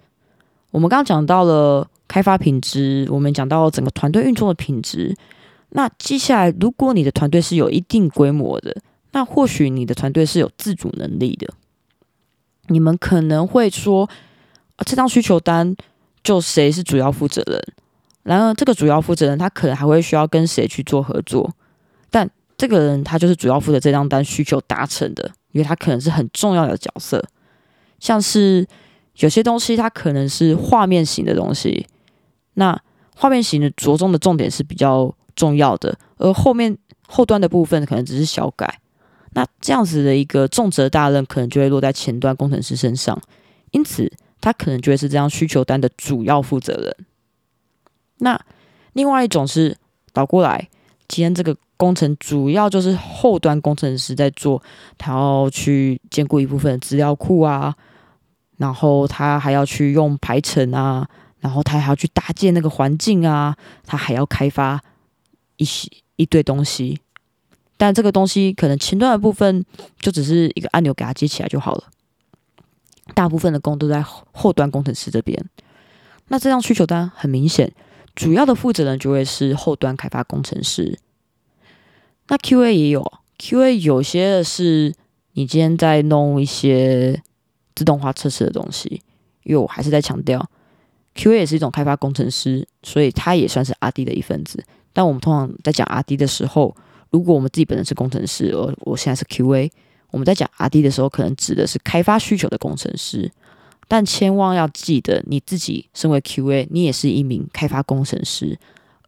[0.70, 5.16] 我们刚刚讲到了开发品质，我们讲到整个团队运作的品质。
[5.70, 8.76] 那接下来，如果你的团队是有一定规模的，
[9.12, 11.48] 那或许你的团队是有自主能力的。
[12.68, 14.08] 你们可能会说，
[14.76, 15.74] 啊，这张需求单
[16.22, 17.62] 就谁是主要负责人？
[18.22, 21.52] 然而，这个主要负责人他可能还会需要跟谁去做合作？
[22.10, 25.30] 但这个人他就是主要负责这张单需求达成的。
[25.52, 27.20] 因为他可能是很重要的角色，
[27.98, 28.64] 像是
[29.16, 31.86] 有些东西它可能是画面型的东西，
[32.54, 32.80] 那
[33.14, 38.80] 画面型的着重的重点是比较重要的，而后面后端的部分可能只是小改。
[39.32, 43.20] 那这样子的一个重责大任，可能就会落在前端工程师身上，
[43.70, 46.96] 因此他可能就会是这样需求单的主要负责人。
[48.18, 48.40] 那
[48.94, 49.76] 另外一种是
[50.12, 50.68] 倒过来，
[51.08, 51.56] 今天这个。
[51.80, 54.62] 工程主要就是后端工程师在做，
[54.98, 57.74] 他要去兼顾一部分资料库啊，
[58.60, 64.78] 然后他还要去用排程啊，然后他还要去搭建那个环境啊，他还要开发
[65.56, 67.00] 一些一堆东西。
[67.78, 69.64] 但这个东西可能前端的部分
[69.98, 71.84] 就只是一个按钮给它接起来就好了，
[73.14, 75.42] 大部分的工都在后端工程师这边。
[76.28, 77.72] 那这样需求单很明显，
[78.14, 80.98] 主要的负责人就会是后端开发工程师。
[82.28, 84.94] 那 QA 也有，QA 有些是
[85.32, 87.22] 你今天在弄一些
[87.74, 89.00] 自动化测试的东西，
[89.44, 90.44] 因为我还是在强调
[91.14, 94.62] ，QA 也是一种开发工程师，所以他也算是 RD 的一份子。
[94.92, 96.74] 但我们通常在讲 RD 的时候，
[97.10, 99.70] 如果我们自己本身是工程师，而我现在是 QA，
[100.10, 103.30] 我们在讲 RD 的时候，可能指的是开发需求的工程师。
[103.88, 108.58] 但千万要记得，你自己身为 QA，你也是一名开发工程师。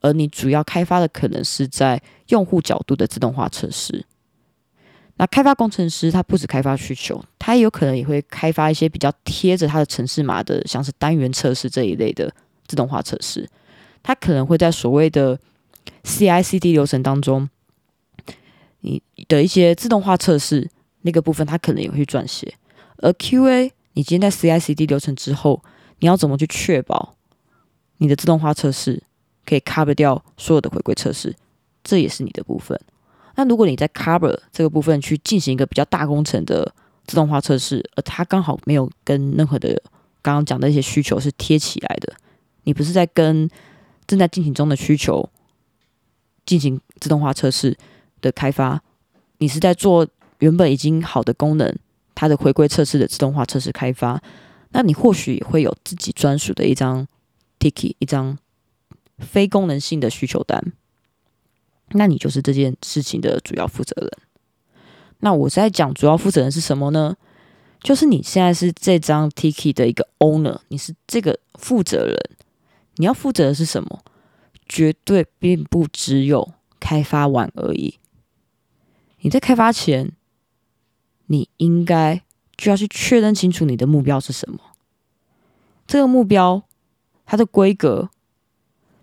[0.01, 4.05] 而你主要开发的可能是在用户角度的自动化测试。
[5.22, 12.35] 那开发工程师他不止开发需求，他也有可能也会开发一些比较贴着他的城市码的，像是单元测试这一类的
[12.66, 13.48] 自动化测试。
[14.02, 15.38] 他可能会在所谓的
[16.02, 17.48] CI/CD 流程当中
[18.80, 20.68] 你的一些自动化测试
[21.02, 22.54] 那个部分，他可能也会撰写。
[22.96, 25.62] 而 QA，你今天在 CI/CD 流程之后，
[26.00, 27.14] 你要怎么去确保
[27.98, 29.00] 你的自动化测试
[29.46, 31.37] 可以 cover 掉所有的回归测试？
[31.85, 32.76] 这也是你的部分。
[33.34, 36.74] 那如果你在 cover 这个部分去进行一个比较大工程的
[37.06, 39.80] 自动化测试，而它刚好没有跟任何的
[40.20, 42.14] 刚刚讲的一些需求是贴起来的，
[42.64, 43.48] 你不是在跟
[44.06, 45.28] 正在进行中的需求
[46.44, 47.76] 进行自动化测试
[48.20, 48.82] 的开发，
[49.38, 50.06] 你是在做
[50.38, 51.74] 原本已经好的功能
[52.14, 54.22] 它的回归测试的自动化测试开发，
[54.70, 57.06] 那你或许会有自己专属的一张
[57.58, 58.38] ticket，一张
[59.18, 60.72] 非功能性的需求单。
[61.92, 64.11] 那你就是这件事情的主要负责人。
[65.20, 67.16] 那我在讲主要负责人是什么呢？
[67.83, 72.16] 就是你现在是这张 Tiki 的一个 owner，你是这个负责人。
[72.96, 74.05] 你要负责的是什么？
[74.68, 77.98] 绝对并不只有开发完而已。
[79.20, 80.12] 你在开发前，
[81.26, 82.22] 你应该
[82.57, 84.59] 就要去确认清楚你的目标是什么。
[85.87, 86.62] 这个目标
[87.26, 88.11] 它的规格，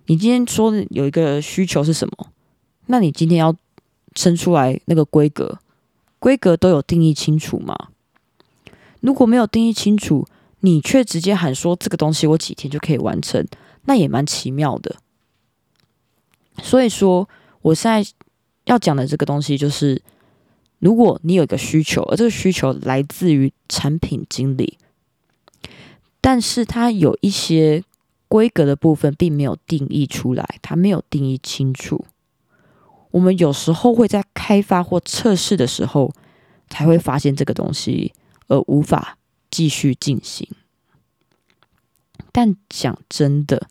[0.05, 2.31] 你今天说的有一个需求是什么？
[2.91, 3.55] 那你今天要
[4.15, 5.59] 生出来那个规格，
[6.17, 7.89] 规格都有定义清楚吗？
[8.99, 10.27] 如果没有定义清楚，
[10.61, 13.47] 你却直接喊说这个东西我几天就可以完成，
[13.85, 14.95] 那也蛮奇妙的。
[16.63, 17.29] 所以说，
[17.61, 18.11] 我现在
[18.65, 20.01] 要讲的这个东西就是，
[20.79, 24.79] 如果你有一个需求，而这个需求来自于产品经理，
[26.19, 27.83] 但是他有一些
[28.27, 32.05] 规格的部分并没有定义出来，他没有定义清楚。
[33.11, 36.13] 我们有时候会在开发或测试的时候
[36.69, 38.13] 才会发现这个东西，
[38.47, 39.17] 而无法
[39.49, 40.47] 继续进行。
[42.31, 43.67] 但讲真的，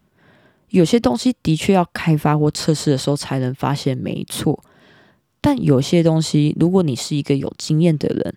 [0.71, 4.65] 有些东西的确要开发或测试的时候才能发现，没错。
[5.41, 8.35] 但有些东西，如果你是一个有经验的人，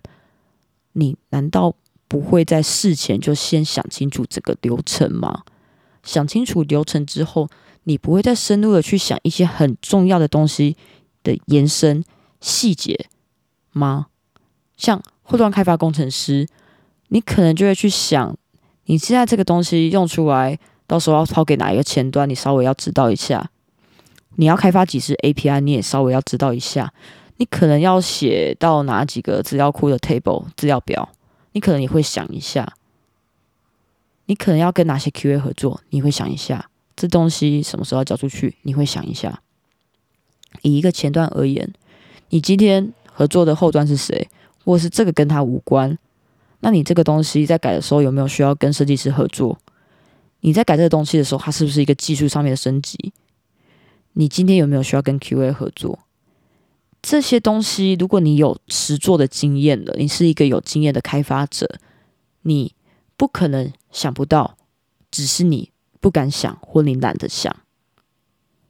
[0.92, 1.74] 你难道
[2.06, 5.42] 不会在事前就先想清楚这个流程吗？
[6.04, 7.48] 想清楚流程之后。
[7.84, 10.76] 你不会再深入的去想一些很重要的东西
[11.22, 12.04] 的延伸
[12.40, 13.08] 细节
[13.72, 14.06] 吗？
[14.76, 16.48] 像后端开发工程师，
[17.08, 18.36] 你可能就会去想，
[18.86, 23.50] 你现在这个东西用出来，到时候要抛给哪一个前端，你稍微要知道一下。
[24.36, 26.92] 你要开发几支 API，你也稍微要知道一下。
[27.36, 31.10] 你可能要写到哪几个资料库的 table 资料表，
[31.52, 32.74] 你可能也会想一下。
[34.26, 36.70] 你可能要跟哪些 QA 合作，你会想一下。
[36.96, 38.56] 这东西什么时候要交出去？
[38.62, 39.42] 你会想一下。
[40.62, 41.72] 以一个前端而言，
[42.28, 44.28] 你今天合作的后端是谁，
[44.64, 45.98] 或是这个跟他无关？
[46.60, 49.58] 那你这个东西在改的时候有没有需要跟设计师合作？
[50.40, 53.12] 你在改这个东西的时候，它是不是一个技术上面的升级？
[54.12, 55.98] 你今天有没有需要跟 QA 合作？
[57.00, 61.80] 这些东西，如果你有实做的经验了，你是一个有经验的开发者，
[62.42, 62.74] 你
[63.16, 64.56] 不可能想不到，
[65.10, 65.71] 只是你。
[66.02, 67.56] 不敢想，或你懒得想，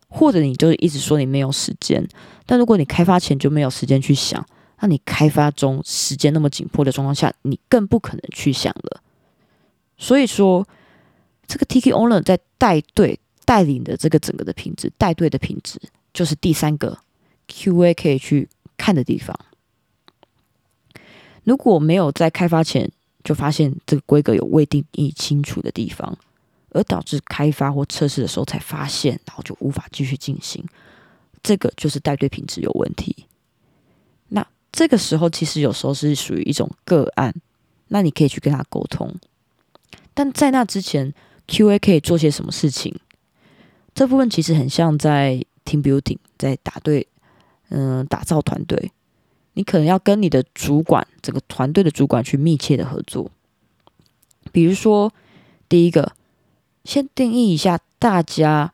[0.07, 2.07] 或者你就是一直说你没有时间。
[2.45, 4.47] 但如果你开发前就没有时间去想，
[4.81, 9.01] 那你开发中时间那么紧迫的状况下，你更不可能去想了。
[9.97, 10.69] 所以说，
[11.47, 15.81] 这个 TK Owner 在带队带领的这个整个的品质，带队的品质，
[16.13, 16.99] 就是第三个
[17.49, 19.35] QA 可以去看的地方。
[21.45, 22.91] 如果没有在开发前
[23.25, 26.19] 就发现这个规格有未定义清楚的地方。
[26.75, 30.65] 而导致开发或测试的时候才发现，然后就无法继续进行，
[31.43, 33.27] 这个就是带队品质有问题。
[34.29, 37.35] 那这个时候其实有时候是属于一种个案，
[37.89, 39.15] 那你可以去跟他沟通。
[40.15, 41.13] 但在那之前
[41.47, 42.99] ，QA 可以做些什么事情？
[43.95, 47.07] 这部分其实很像在 team building，在打队，
[47.69, 48.93] 嗯，打造团队。
[49.53, 53.31] 你可能要跟你的主管，整个团队的主管去密切的合作。
[54.51, 55.13] 比如说，
[55.69, 56.13] 第一个。
[56.85, 58.73] 先定义一下大家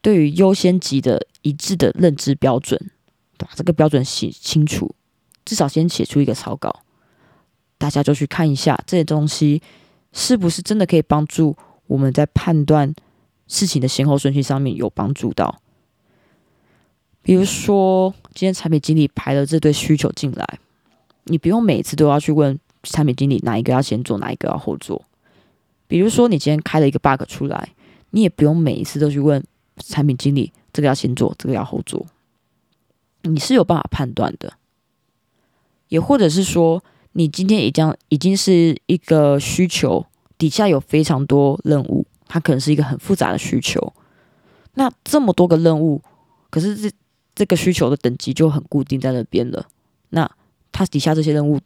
[0.00, 2.90] 对于优先级的一致的认知标准，
[3.36, 4.94] 把这个标准写清楚，
[5.44, 6.82] 至少先写出一个草稿，
[7.78, 9.62] 大家就去看一下这些东西
[10.12, 11.56] 是不是真的可以帮助
[11.86, 12.94] 我们在判断
[13.46, 15.60] 事情的先后顺序上面有帮助到。
[17.22, 20.58] 比如说，今天产品经理排了这堆需求进来，
[21.24, 25.04] 你不用每次都要去问产品经理哪一个要先做，哪一个要后做。
[25.92, 27.68] 比如说，你今天开了一个 bug 出来，
[28.12, 29.44] 你也不用每一次都去问
[29.76, 32.06] 产品经理，这个要先做，这个要后做，
[33.24, 34.54] 你是有办法判断的。
[35.88, 36.82] 也或者是说，
[37.12, 40.06] 你今天已经已经是一个需求，
[40.38, 43.92] 底下有非常多任务，它可能是一个很复杂的需求。
[44.72, 46.00] 那这么多个任务，
[46.48, 46.90] 可是这
[47.34, 49.66] 这个需求的等级就很固定在那边了。
[50.08, 50.30] 那
[50.72, 51.60] 它底下这些任务，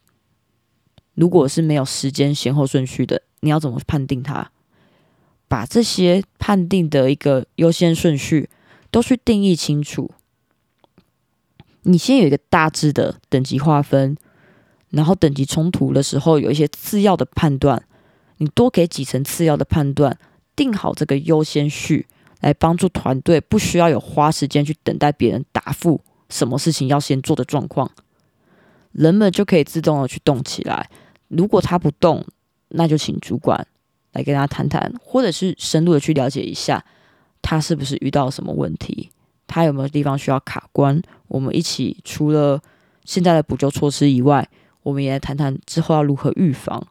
[1.16, 4.50] 如果是没有时间先后顺序的，你要怎么判定它？
[5.48, 8.50] 把这些判定的一个优先顺序
[8.90, 10.10] 都去定义清楚。
[11.82, 14.16] 你先有一个大致的等级划分，
[14.90, 17.82] 然后等级冲突的时候有一些次要的判断，
[18.38, 20.18] 你多给几层次要的判断，
[20.56, 22.06] 定好这个优先序，
[22.40, 27.88] 来帮助团队不需要有花时间去等待别人答复什么事情要先做的状况，
[28.90, 30.90] 人们就可以自动的去动起来。
[31.28, 32.24] 如果他不动，
[32.68, 33.66] 那就请主管
[34.12, 36.84] 来跟他谈谈，或者是深入的去了解一下，
[37.42, 39.10] 他是不是遇到什么问题。
[39.46, 41.00] 他有没有地方需要卡关？
[41.28, 42.60] 我们一起除了
[43.04, 44.48] 现在的补救措施以外，
[44.82, 46.84] 我们也来谈谈之后要如何预防，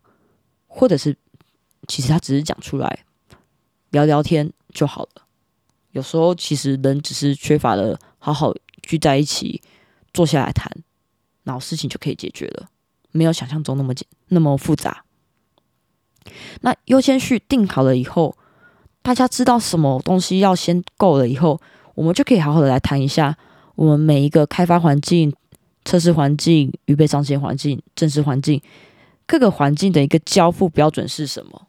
[0.68, 1.16] 或者是
[1.88, 3.06] 其实他只是讲出来
[3.92, 5.24] 聊聊天就好了。
[5.92, 9.62] 有时候其实人只是缺乏了好好聚在一起
[10.14, 10.70] 坐下来谈，
[11.44, 12.70] 然后事情就可以解决了，
[13.16, 15.04] 没有想象中那么简那么复杂。
[16.62, 18.36] 那优先序定好了以后，
[19.02, 21.60] 大家知道什么东西要先够了以后。
[21.96, 23.38] 我们就可以好好的来谈一下，
[23.76, 25.34] 我们每一个开发环境、
[25.86, 28.62] 测试环境、预备上线环境、正式环境
[29.26, 31.68] 各个环境的一个交付标准是什么？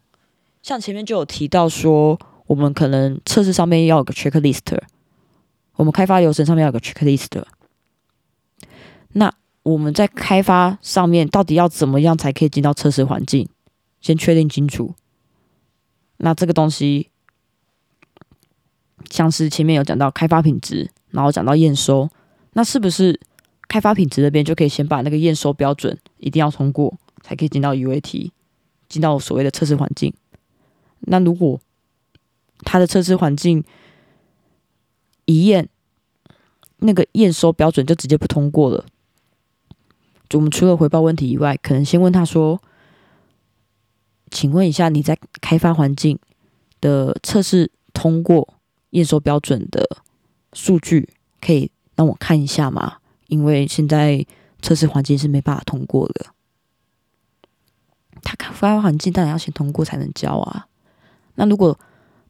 [0.64, 2.18] 像前面就有提到说，
[2.48, 4.76] 我们可能测试上面要有个 checklist，
[5.76, 7.40] 我们开发流程上面要有个 checklist。
[9.12, 9.32] 那
[9.66, 13.48] 我们在开发上面到底要怎么样才可以进到测试环境？
[14.00, 14.94] 先确定清楚。
[16.18, 17.10] 那这个东西。
[19.08, 22.08] 像是前面有讲到开发品质，然后讲到验收，
[22.54, 23.20] 那是不是
[23.68, 26.92] 开发品质那边就可以先把那个验收标准一定要通过，
[27.22, 28.32] 才可以进到 UAT，
[28.88, 30.12] 进到所谓的测试环境？
[31.00, 31.60] 那如果
[32.64, 33.62] 它的测试环境
[35.24, 35.68] 一验，
[36.78, 38.86] 那个验收标准就直接不通过了，
[40.32, 42.60] 我们除了回报问题以外，可能先问他说
[44.30, 46.18] ：“请问一下，你在开发环境
[46.80, 48.54] 的测试通过？”
[48.90, 49.98] 验收标准的
[50.54, 52.98] 数据可以让我看一下吗？
[53.26, 54.24] 因为现在
[54.62, 56.26] 测试环境是没办法通过的。
[58.22, 60.66] 他开发环境当然要先通过才能交啊。
[61.34, 61.78] 那如果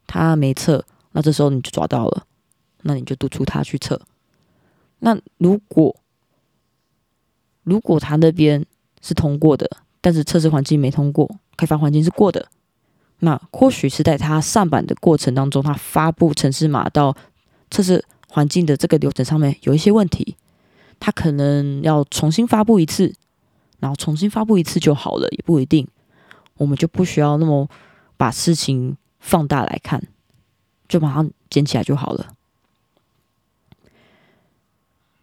[0.07, 2.25] 他没测，那这时候你就抓到了，
[2.81, 4.01] 那你就督促他去测。
[4.99, 5.95] 那如果
[7.67, 8.65] 如果他那边
[9.01, 12.47] 是通过的，但是测试环境没通过，开发环境是过的。
[13.19, 17.13] 那或许是在他上版的过程当中，他发布城市码到
[17.69, 20.37] 测试环境的这个流程上面有一些问题，
[20.97, 23.13] 他可能要重新发布一次，
[23.79, 25.85] 然后重新发布一次就好了，也不一定。
[26.55, 27.69] 我们就不需要那么
[28.15, 30.01] 把事情放大来看，
[30.87, 32.27] 就马上捡起来就好了。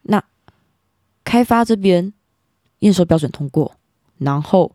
[0.02, 0.22] 那
[1.24, 2.12] 开发这边
[2.80, 3.72] 验收标准通过，
[4.18, 4.70] 然后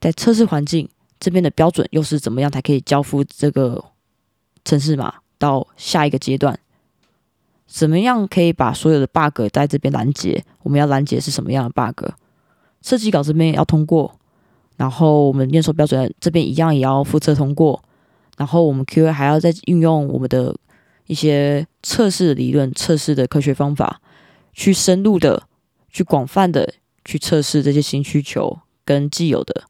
[0.00, 0.88] 在测试环境。
[1.18, 3.82] 这边的标准又是怎么样才可以交付这个
[4.66, 6.58] 城市码到下一个阶段？
[7.66, 10.44] 怎么样可以把所有的 bug 在这边拦截？
[10.62, 12.10] 我们要拦截是什么样的 bug？
[12.82, 14.18] 设计稿这边要通过，
[14.76, 17.82] 然后我们验收标准这边一样也要复测通过，
[18.36, 20.54] 然后我们 QA 还要再运用我们的
[21.06, 24.02] 一些测试理论、测试的科学方法，
[24.52, 25.44] 去深入的、
[25.88, 26.74] 去广泛的
[27.06, 29.64] 去测试这些新需求跟既有的。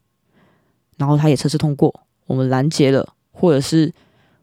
[0.97, 3.93] 然后他也测试通过，我们拦截了，或者是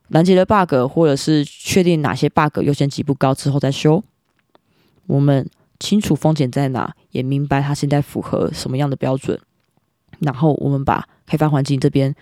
[0.09, 4.03] 拦截了 bug，或者是确定哪些 bug 优先级不高之后再修。
[5.07, 9.37] 我们清楚风险在哪，也明白它现在符合什么样的标准。
[10.19, 12.15] 然后我们把开发环境这边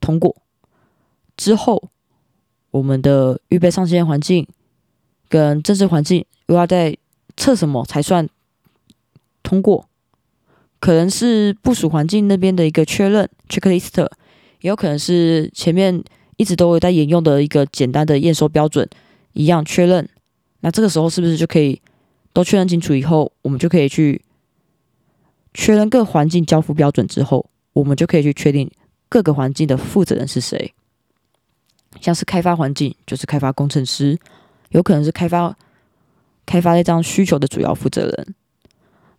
[0.00, 0.36] 通过
[1.36, 1.82] 之后，
[2.70, 4.46] 我们的预备上线环境
[5.28, 6.96] 跟正式环境又要在
[7.36, 8.28] 测什么才算
[9.42, 9.87] 通过？
[10.80, 14.00] 可能是部署环境那边的一个确认 checklist，
[14.60, 16.02] 也有可能是前面
[16.36, 18.88] 一直都有在沿用的一个简单的验收标准
[19.32, 20.08] 一样确认。
[20.60, 21.80] 那这个时候是不是就可以
[22.32, 24.22] 都确认清楚以后，我们就可以去
[25.52, 28.70] 确认各环境交付标准之后，我们就可以去确定
[29.08, 30.72] 各个环境的负责人是谁。
[32.00, 34.16] 像是开发环境，就是开发工程师，
[34.70, 35.56] 有可能是开发
[36.46, 38.34] 开发那张需求的主要负责人，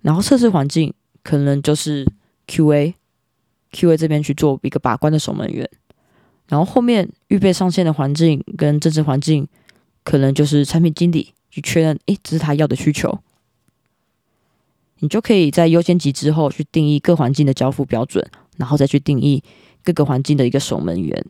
[0.02, 0.94] 然后测试环境。
[1.24, 2.06] 可能就是
[2.48, 5.70] QA，QA 这边去做一个把关的守门员，
[6.48, 9.48] 然后后面预备上线的环境跟政治环境，
[10.04, 13.20] 可能就是产品经理去确认，诶，这是他要的需求，
[15.00, 19.44] 你就可以在优先级之后去定义各环境的交付标准，然后再去定义
[19.84, 21.26] 各个环境的一个守门员。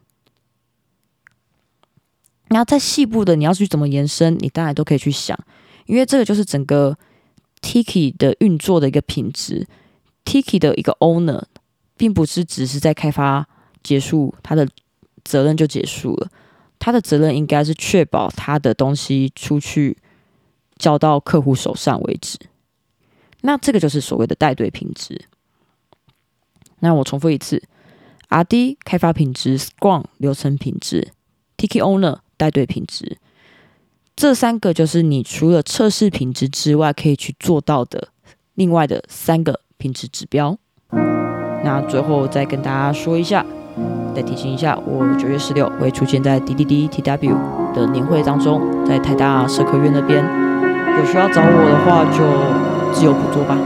[2.48, 5.38] 然后在细部的你要去怎么延伸，你当然都可以去想，
[5.86, 6.98] 因为这个就是整个
[7.62, 9.68] Tiki 的运作的一个品质。
[10.26, 11.44] Tiki 的一个 owner
[11.98, 13.48] 并不是只是在开发
[13.82, 14.68] 结束，他的
[15.24, 16.30] 责任就结束了。
[16.78, 19.98] 他的责任应该是确保他的东西出去
[20.78, 22.38] 交到客户手上为止。
[23.42, 25.26] 那这个就是所谓的带队品质。
[26.80, 27.62] 那我重复一次
[28.30, 31.12] ：R&D 开发品质，Scrum 流程品质
[31.58, 33.18] ，Tiki owner 带队品质。
[34.20, 38.10] 这三个就是你除了测试品质之外，可以去做到的
[38.56, 40.58] 另外的三个品质指标。
[41.64, 43.46] 那最后再跟大家说一下，
[44.14, 47.34] 再提醒一下，我九月十六会出现在滴滴滴 TW
[47.74, 50.22] 的年会当中，在台大社科院那边，
[50.98, 52.28] 有需要找我的话就
[52.94, 53.58] 自由捕捉吧。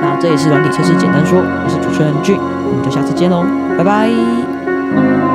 [0.00, 3.44] 那这也是软体测试简单说，我是主持人俊，我们就下次见喽，
[3.76, 5.33] 拜拜。